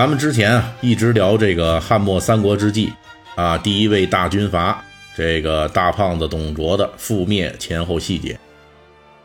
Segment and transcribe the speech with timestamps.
[0.00, 2.90] 咱们之前啊一直聊这个汉末三国之际，
[3.34, 4.82] 啊第一位大军阀
[5.14, 8.40] 这个大胖子董卓的覆灭前后细节。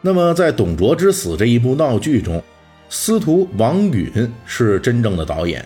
[0.00, 2.42] 那么在《董卓之死》这一部闹剧中，
[2.88, 5.64] 司徒王允是真正的导演。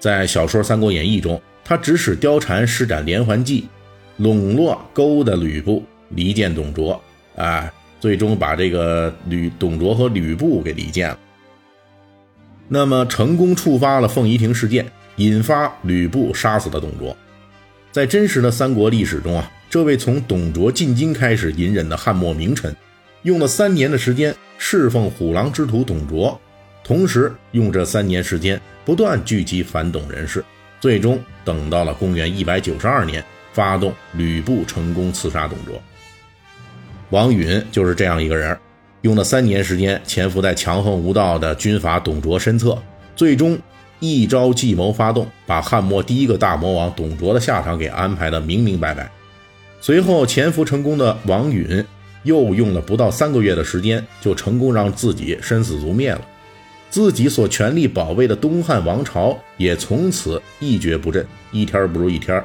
[0.00, 3.68] 在小说《三国演义》中，他指使貂蝉施展连环计，
[4.16, 7.00] 笼络勾搭吕布，离间董卓，
[7.36, 7.70] 哎，
[8.00, 11.18] 最终把这个吕董卓和吕布给离间了。
[12.68, 17.16] 那么成功触发了凤仪亭事件，引发吕布杀死的董卓。
[17.92, 22.74] 在真实的三国历史中啊，这位从董卓进京开始隐忍的汉末名臣，
[23.22, 26.38] 用了三年的时间侍奉虎狼之徒董卓，
[26.84, 30.44] 同时用这三年时间不断聚集反董人士，
[30.80, 35.80] 最终等到了公元一百九十二年，发动吕布成功刺杀董卓。
[37.10, 38.58] 王允就是这样一个人。
[39.06, 42.76] 用了三年时间潜伏在强横无道的军阀董卓身侧，
[43.14, 43.56] 最终
[44.00, 49.08] 一招计谋发动，把汉末第一个大魔王董卓的下场给安排的明明白白。
[49.80, 51.84] 随后潜伏成功的王允，
[52.24, 56.20] 又用了不到三个月的时间，就成功让自己身死族灭了，
[56.90, 62.44] 自己所全力保卫的东汉王朝也从此一蹶不振，一天不如一天。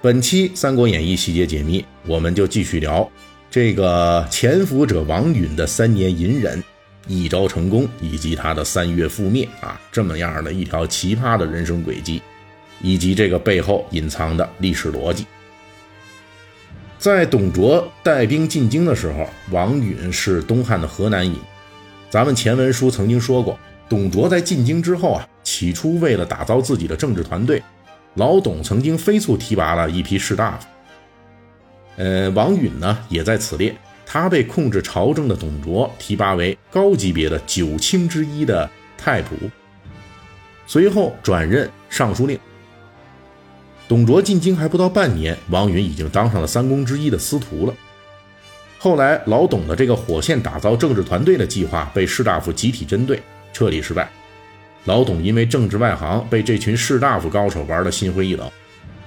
[0.00, 3.10] 本期《三国演义》细节解密，我们就继续聊。
[3.50, 6.62] 这个潜伏者王允的三年隐忍，
[7.06, 12.20] 一招成功，以及他的三月覆灭啊，这么样的一条奇葩的人生轨迹，
[12.82, 15.26] 以及这个背后隐藏的历史逻辑。
[16.98, 21.34] 在董卓带兵进京的时候，王允是东汉的河南尹。
[22.10, 23.58] 咱们前文书曾经说过，
[23.88, 27.62] 董卓在进京之后啊，起初为了打造自己的政治团队，
[28.14, 30.66] 老董曾经飞速提拔了一批士大夫。
[31.98, 33.74] 呃，王允呢也在此列，
[34.06, 39.26] 他被控制朝政的董卓提拔为高级别的九卿之一的太仆，
[40.64, 42.38] 随后转任尚书令。
[43.88, 47.74] 董卓进京还不到半年，王允已经当上了三公之一的司徒了。
[48.78, 53.20] 后来老董的这个火线打造政治团队的计划被士大夫集体针对，
[53.52, 54.08] 彻底失败。
[54.84, 58.48] 老董因为政治外行，被这群士大夫高手玩得心灰意冷，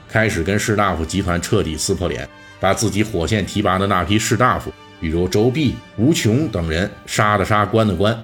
[0.09, 2.27] 开始跟士大夫集团彻底撕破脸。
[2.61, 8.23] 把自己火线提拔的那批士大夫，比如周弼、吴琼等人，杀的杀，关的关。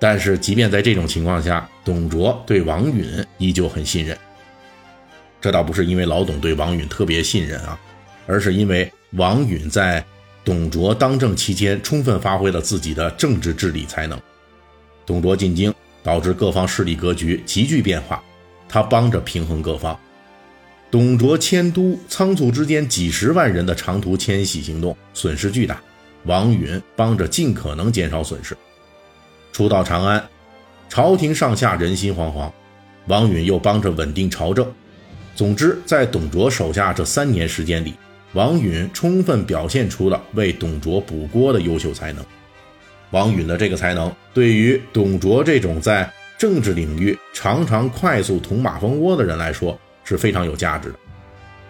[0.00, 4.18] 但是，即便在这种情况下，董卓对王允依旧很信任。
[5.40, 7.78] 这倒不是因为老董对王允特别信任啊，
[8.26, 10.04] 而是因为王允在
[10.44, 14.20] 董卓当政期间，充分发挥了自己的政治治理才能。
[15.06, 15.72] 董卓进京，
[16.02, 18.20] 导致各方势力格局急剧变化，
[18.68, 19.98] 他帮着平衡各方。
[20.90, 25.80] 董卓迁都仓促之间，几十万人的长途迁徙行动损失巨大。
[26.24, 28.56] 王允帮着尽可能减少损失。
[29.52, 30.22] 初到长安，
[30.88, 32.50] 朝廷上下人心惶惶，
[33.06, 34.66] 王允又帮着稳定朝政。
[35.34, 37.94] 总之，在董卓手下这三年时间里，
[38.32, 42.24] 王允充分表现出了为董卓补锅的优秀才能。
[43.10, 50.94] 王允的这个才能，对于董卓这种在政治领域常常快速捅马蜂窝的人来说，是非常有价值的，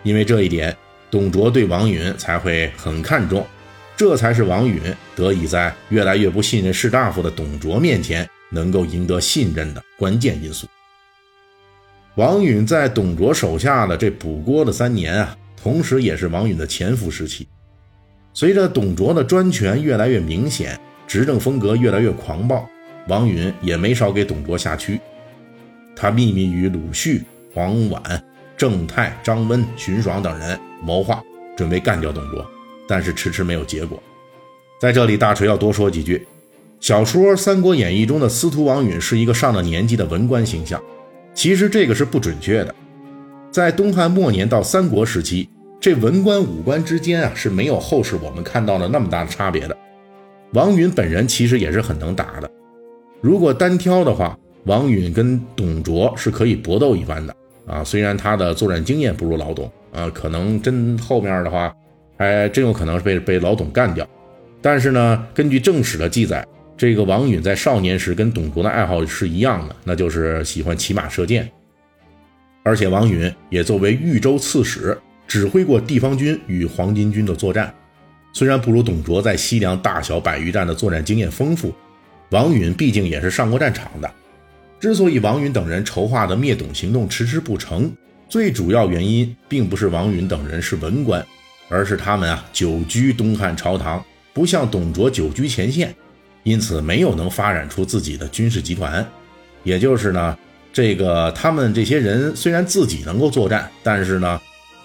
[0.04, 0.76] 因为这一点，
[1.10, 3.44] 董卓对王允才会很看重，
[3.97, 4.81] 这才是王允
[5.16, 10.69] 得以在越来越不信任士大夫的董卓面前能够赢得信任的关键因素。
[12.15, 17.44] 王允在董卓手下的这补锅的三年啊，同时也是王允的潜伏时期。
[18.32, 20.78] 随着董卓的专权越来越明显，
[21.09, 22.65] 执政风格越来越狂暴，
[23.09, 25.00] 王允也没少给董卓下驱，
[25.97, 27.19] 他秘密与鲁肃。
[27.59, 28.01] 黄婉、
[28.57, 31.21] 郑泰、张温、荀爽等人谋划，
[31.57, 32.47] 准备干掉董卓，
[32.87, 34.01] 但是迟迟没有结果。
[34.81, 36.25] 在这里，大锤要多说几句：
[36.78, 40.81] 小说《三国演义》中的司徒王允是一个上了年纪的文官形象，
[41.34, 42.72] 其实这个是不准确的。
[43.51, 45.49] 在东汉末年到三国时期，
[45.81, 49.77] 这文官武官之间啊是没有后世我们看到的那么大的差别的。
[50.53, 52.49] 王允本人其实也是很能打的，
[53.21, 57.34] 如果单挑的话，王允跟董卓是可以搏斗一番的。
[57.68, 61.72] 啊，虽然他的作战经验不如老董啊，可能真后面的话，
[62.16, 64.09] 还真有可能是被被老董干掉。
[64.60, 66.44] 但是呢，根据正史的记载，
[66.76, 71.48] 这个王允在少年时跟董卓的爱好是一样的，那就是喜欢骑马射箭。
[72.65, 77.72] 而且王允也作为豫州刺史，指挥过地方军与黄巾军的作战。
[78.32, 81.74] 虽然不如董卓在西凉大小百余战的作战经验丰富，
[82.30, 84.10] 王允毕竟也是上过战场的。
[84.80, 87.92] 之所以王允等人筹划的灭董行动迟迟不成，
[88.28, 91.25] 最主要原因并不是王允等人是文官，
[91.69, 95.95] 而是他们啊久居东汉朝堂，不像董卓久居前线，
[96.45, 99.04] 因此没有能发展出自己的军事集团。
[99.65, 100.39] 也就是呢，
[100.72, 104.41] 这个他们这些人虽然自己能够作战，但是呢，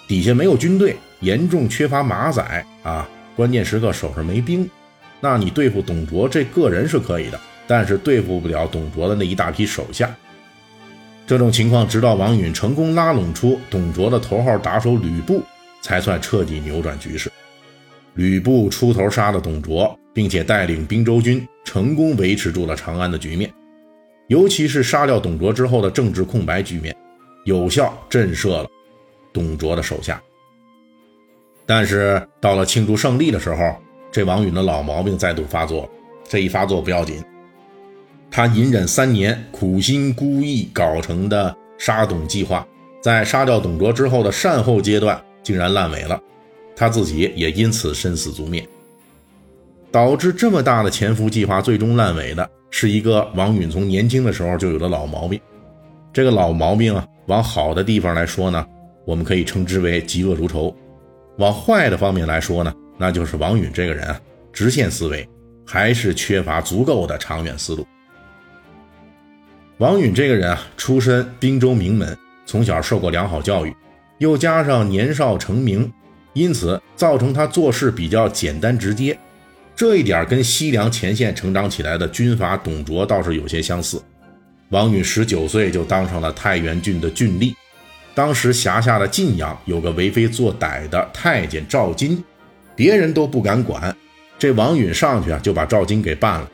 [0.07, 3.07] 底下没有军队，严重缺乏马仔啊。
[3.35, 4.69] 关键时刻手上没兵，
[5.19, 10.15] 那你对付董卓这个人是可以的，但是对付不了董卓的那一大批手下。
[11.25, 15.41] 这种情况直到王允成功拉拢出董卓的头号打手吕布，
[15.81, 17.31] 才算彻底扭转局势。
[18.15, 23.51] 吕布出头杀了董卓，并且带领滨州军成功维持住了长安的局面，
[24.27, 26.95] 尤其是杀掉董卓之后的政治空白局面，
[27.45, 28.69] 有效震慑了
[29.31, 30.21] 董卓的手下。
[31.65, 33.75] 但是到了庆祝胜利的时候，
[34.11, 35.89] 这王允的老毛病再度发作。
[36.27, 37.23] 这一发作不要紧，
[38.35, 42.67] 他隐忍三年，苦心孤诣搞成的杀董计划，
[42.99, 46.19] 在杀掉董卓之后的善后阶段竟然烂尾了，
[46.75, 48.67] 他自己也因此身死族灭。
[49.91, 55.39] 导致这么大的潜伏计划最终烂尾的是一个王允从年轻的时候就有的老毛病。
[56.11, 58.65] 这个老毛病啊，往好的地方来说呢，
[59.05, 60.75] 我们可以称之为嫉恶如仇。
[61.37, 64.19] 往坏的方面来说呢，那就是王允这个人啊，
[64.51, 65.29] 直线思维
[65.63, 67.85] 还是缺乏足够的长远思路。
[69.83, 73.75] 王允这个人啊，出身滨州名门，从小受过良好教育，
[74.17, 75.91] 又加上年少成名，
[76.31, 79.19] 因此造成他做事比较简单直接。
[79.75, 84.01] 这一点跟西凉前线成长起来的军阀董卓倒是有些相似。
[84.69, 87.53] 王允十九岁就当上了太原郡的郡吏。
[88.15, 92.23] 当时辖下的晋阳有个为非作歹的太监赵金，
[92.73, 93.93] 别人都不敢管，
[94.39, 96.49] 这王允上去啊就把赵金给办了。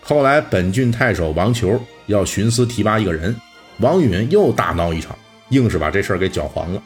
[0.00, 3.34] 后来本郡太守王球要徇私提拔一个人，
[3.78, 5.16] 王允又大闹一场，
[5.50, 6.82] 硬是把这事儿给搅黄了。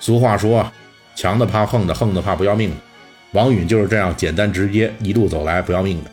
[0.00, 0.72] 俗话说啊，
[1.14, 2.76] 强的怕横的，横的怕不要命的。
[3.32, 6.10] 王允就是这样简单直接一路走来不要命的，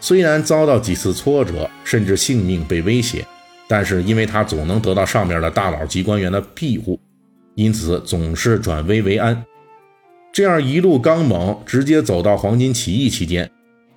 [0.00, 3.24] 虽然遭到几次挫折，甚至性命被威胁。
[3.68, 7.00] 但是因为他总能得到上面的大佬级官员的庇护，
[7.56, 9.44] 因此总是转危为安。
[10.32, 13.50] 这样一路刚猛，直接走到黄巾起义期间，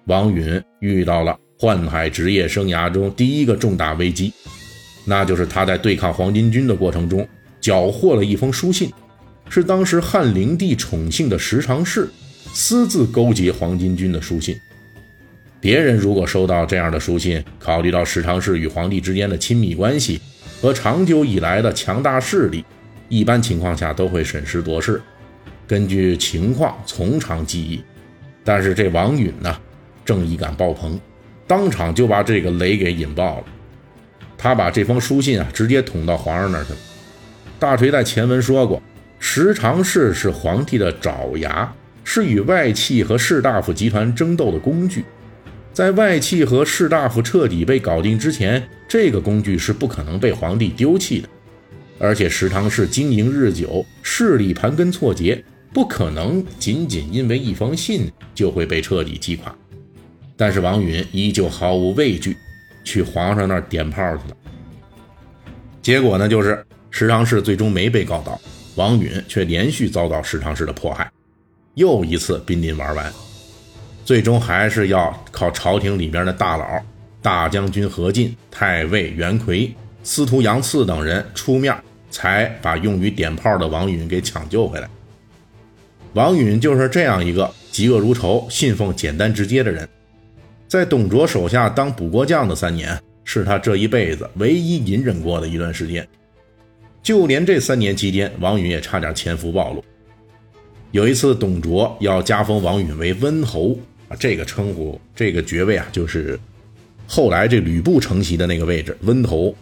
[0.05, 4.31] 王允遇到了宦海职业生涯中第一个重大危机，
[5.03, 7.27] 那就是他在对抗黄巾军的过程中
[7.59, 8.89] 缴获了一封书信，
[9.49, 12.09] 是当时汉灵帝宠幸的十常侍
[12.53, 14.57] 私自勾结黄巾军的书信。
[15.59, 20.21] 别人如果收到这样的书信，考虑到十常侍与皇帝之间的亲密关系
[20.61, 22.63] 和长久以来的强大势力，
[23.09, 25.01] 一般情况下都会审时度势，
[25.67, 27.83] 根据情况从长计议。
[28.45, 29.53] 但是这王允呢，
[30.05, 30.97] 正义感爆棚，
[31.49, 33.43] 当场就把这个雷给引爆了。
[34.37, 36.77] 他把这封书信啊，直接捅到皇上那儿去了。
[37.57, 38.79] 大锤在前文说过，
[39.17, 41.73] 十常侍是皇帝的爪牙，
[42.03, 45.03] 是与外戚和士大夫集团争斗的工具。
[45.73, 51.27] 在外戚和士大夫彻底被搞定之前，这个工具是不可能被皇帝丢弃的。
[51.97, 59.53] 而且十常侍经营日久，势力盘根错节，不可能仅仅因为一封信就会被彻底击垮。
[60.39, 62.37] 但是王允依旧毫无畏惧，
[62.85, 64.37] 去皇上那儿点炮去了。
[65.81, 68.39] 结果呢，就是石常氏最终没被告倒，
[68.75, 71.11] 王允却连续遭到石常氏的迫害，
[71.73, 73.11] 又一次濒临玩完。
[74.05, 76.81] 最终还是要靠朝廷里边的大佬，
[77.21, 81.75] 大将军何进、太尉袁奎、司徒杨赐等人出面，
[82.09, 84.89] 才把用于点炮的王允给抢救回来。
[86.13, 89.87] 王允就是这样一个嫉恶如仇、信奉简单直接的人。
[90.69, 96.07] 在董卓手下当补锅匠的三年，是他这一辈子唯一隐忍过的一段时间。
[97.01, 99.83] 就连这三年期间，王允也差点潜伏暴露。
[100.91, 103.75] 有一次，董卓要加封王允为温侯。
[104.09, 106.39] 啊，这个称呼，这个爵位啊，就是
[107.07, 109.53] 后来这吕布承袭的那个位置——温侯。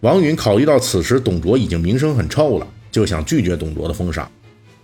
[0.00, 4.30] 王允考虑到此时董卓已经名声很臭了，就想拒绝董卓的封赏。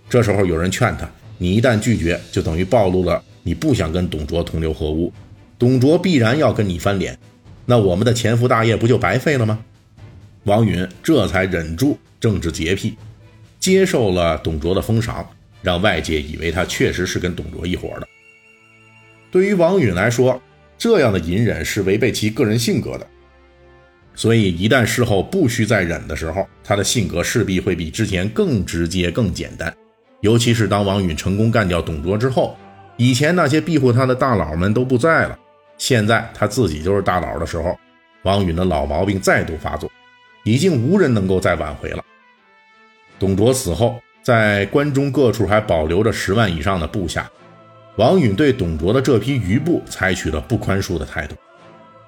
[0.09, 5.13] 这时候有人劝他：“你一旦拒绝，就等于暴露了你不想跟董卓同流合污，
[5.59, 7.17] 董卓必然要跟你翻脸，
[7.65, 9.59] 那我们的潜伏大业不就白费了吗？”
[10.45, 12.95] 王允这才忍住政治洁癖，
[13.59, 15.25] 接受了董卓的封赏，
[15.61, 18.07] 让外界以为他确实是跟董卓一伙的。
[19.31, 20.41] 对于王允来说，
[20.77, 23.07] 这样的隐忍是违背其个人性格的。
[24.15, 29.73] 所以一旦事后不需再忍的时候，他的性格势必会比之前更直接、更简单。
[30.19, 32.55] 尤其是当王允成功干掉董卓之后，
[32.97, 35.37] 以前那些庇护他的大佬们都不在了，
[35.77, 37.77] 现在他自己就是大佬的时候，
[38.23, 39.91] 王允的老毛病再度发作，
[40.43, 42.03] 已经无人能够再挽回了。
[43.19, 47.29] 董卓死后，在关中各处还保留着十万以上的部下，
[47.95, 51.35] 王允对董卓的这批余部采取了不宽恕的态度。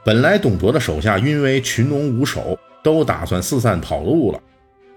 [0.04, 4.39] 本来董卓的手下因为群龙无首，都打算四散跑路了，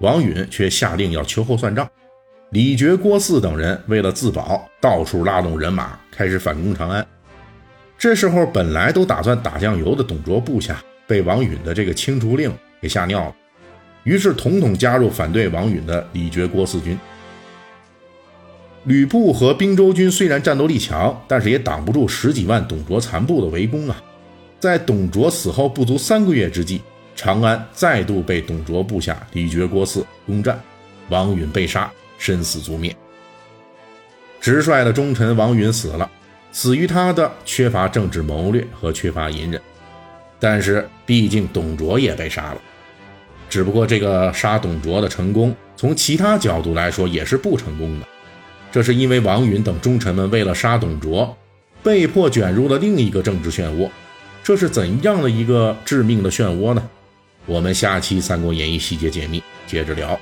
[0.01, 1.89] 王允却下令要秋后算账。
[2.51, 7.07] 李傕、郭汜等人为了自保，到处拉动人马，开始反攻长安。
[7.99, 12.51] 这时候，本来都打算打酱油的董卓部下，被王允的这个清除令
[12.81, 13.35] 给吓尿了，
[14.05, 16.99] 于是统统加入反对王允的李傕、郭汜军。
[18.85, 24.03] 吕布和并州军虽然战斗力强，但是也挡不住十几万董卓残部的围攻啊！
[24.59, 26.81] 在董卓死后不足三个月之际，
[27.15, 30.59] 长安再度被董卓部下李傕、郭汜攻占，
[31.11, 31.93] 王允被杀。
[32.19, 32.95] 身死族灭，
[34.41, 36.11] 直率的忠臣王允死了，
[36.53, 39.61] 死于他的缺乏政治谋略和缺乏隐忍。
[40.41, 42.61] 但是，毕竟董卓也被杀了，
[43.49, 48.07] 只不过这个杀董卓的成功，从其他角度来说也是不成功的。
[48.71, 51.37] 这是因为王允等忠臣们为了杀董卓，
[51.83, 53.89] 被迫卷入了另一个政治漩涡。
[54.45, 56.89] 这是怎样的一个致命的漩涡呢？
[57.47, 60.19] 我们下期《三国演义》细节解密接着聊。